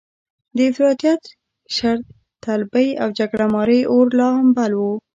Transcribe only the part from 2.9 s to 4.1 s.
او جګړه مارۍ اور